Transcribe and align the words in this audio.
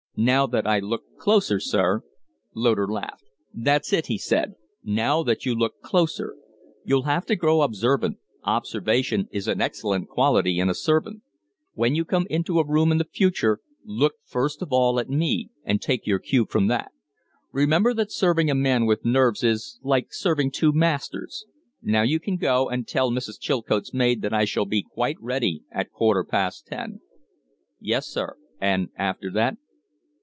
"Now 0.17 0.45
that 0.47 0.67
I 0.67 0.77
look 0.79 1.03
closer, 1.17 1.59
sir" 1.61 2.03
Loder 2.53 2.85
laughed. 2.87 3.23
"That's 3.55 3.91
it!" 3.93 4.05
he 4.07 4.17
said. 4.19 4.53
"Now 4.83 5.23
that 5.23 5.45
you 5.47 5.55
look 5.55 5.79
closer. 5.81 6.35
You'll 6.83 7.03
have 7.03 7.25
to 7.27 7.35
grow 7.37 7.61
observant: 7.61 8.17
observation 8.43 9.29
is 9.31 9.47
an 9.47 9.61
excellent 9.61 10.09
quality 10.09 10.59
in 10.59 10.69
a 10.69 10.75
servant. 10.75 11.23
Wheat 11.75 11.95
you 11.95 12.03
come 12.05 12.27
into 12.29 12.59
a 12.59 12.67
room 12.67 12.91
in 12.91 13.01
future, 13.05 13.61
look 13.85 14.15
first 14.25 14.61
of 14.61 14.71
all 14.73 14.99
at 14.99 15.09
me 15.09 15.49
and 15.63 15.81
take 15.81 16.05
your 16.05 16.19
cue 16.19 16.45
from 16.47 16.67
that. 16.67 16.91
Remember 17.53 17.93
that 17.93 18.11
serving 18.11 18.51
a 18.51 18.53
man 18.53 18.85
with 18.85 19.05
nerves 19.05 19.43
is 19.45 19.79
like 19.81 20.13
serving 20.13 20.51
two 20.51 20.73
masters. 20.73 21.45
Now 21.81 22.01
you 22.01 22.19
can 22.19 22.35
go; 22.35 22.69
and 22.69 22.85
tell 22.85 23.09
Mrs. 23.11 23.39
Chilcote's 23.39 23.93
maid 23.93 24.21
that 24.23 24.33
I 24.33 24.43
shall 24.43 24.65
be 24.65 24.83
quite 24.83 25.17
ready 25.21 25.63
at 25.71 25.87
a 25.87 25.89
quarter 25.89 26.25
past 26.25 26.67
ten." 26.67 26.99
"Yes, 27.79 28.07
sir. 28.07 28.35
And 28.59 28.89
after 28.97 29.31
that?" 29.31 29.57